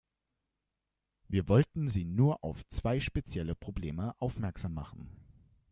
Wir 1.27 1.47
wollten 1.47 1.87
Sie 1.87 2.05
nur 2.05 2.43
auf 2.43 2.65
zwei 2.69 2.99
spezielle 2.99 3.53
Probleme 3.53 4.15
aufmerksam 4.19 4.73
machen. 4.73 5.11